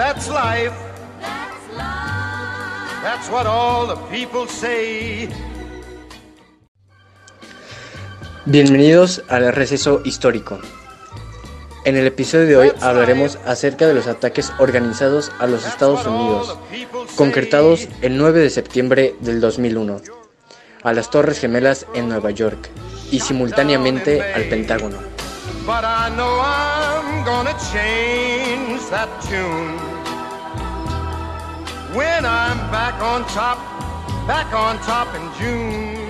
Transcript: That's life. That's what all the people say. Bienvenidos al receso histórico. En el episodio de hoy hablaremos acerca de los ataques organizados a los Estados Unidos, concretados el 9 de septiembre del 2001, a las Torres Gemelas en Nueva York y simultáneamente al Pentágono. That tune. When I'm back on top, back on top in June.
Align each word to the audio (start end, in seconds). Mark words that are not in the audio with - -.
That's 0.00 0.30
life. 0.30 0.72
That's 3.02 3.28
what 3.30 3.46
all 3.46 3.86
the 3.86 3.96
people 4.10 4.48
say. 4.48 5.28
Bienvenidos 8.46 9.22
al 9.28 9.52
receso 9.52 10.00
histórico. 10.06 10.58
En 11.84 11.98
el 11.98 12.06
episodio 12.06 12.46
de 12.46 12.56
hoy 12.56 12.72
hablaremos 12.80 13.38
acerca 13.44 13.86
de 13.86 13.92
los 13.92 14.06
ataques 14.06 14.54
organizados 14.58 15.32
a 15.38 15.46
los 15.46 15.66
Estados 15.66 16.06
Unidos, 16.06 16.56
concretados 17.16 17.86
el 18.00 18.16
9 18.16 18.40
de 18.40 18.48
septiembre 18.48 19.14
del 19.20 19.42
2001, 19.42 20.00
a 20.82 20.92
las 20.94 21.10
Torres 21.10 21.40
Gemelas 21.40 21.84
en 21.92 22.08
Nueva 22.08 22.30
York 22.30 22.70
y 23.10 23.20
simultáneamente 23.20 24.22
al 24.32 24.44
Pentágono. 24.44 24.96
That 28.90 29.22
tune. 29.22 29.78
When 31.96 32.26
I'm 32.26 32.58
back 32.72 33.00
on 33.00 33.24
top, 33.26 33.58
back 34.26 34.52
on 34.52 34.78
top 34.78 35.14
in 35.14 35.32
June. 35.38 36.09